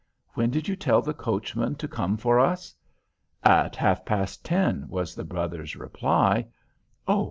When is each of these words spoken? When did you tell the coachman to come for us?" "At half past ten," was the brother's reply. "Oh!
When 0.33 0.49
did 0.49 0.67
you 0.67 0.75
tell 0.75 1.03
the 1.03 1.13
coachman 1.13 1.75
to 1.75 1.87
come 1.87 2.17
for 2.17 2.39
us?" 2.39 2.73
"At 3.43 3.75
half 3.75 4.03
past 4.03 4.43
ten," 4.43 4.87
was 4.89 5.13
the 5.13 5.23
brother's 5.23 5.75
reply. 5.75 6.47
"Oh! 7.07 7.19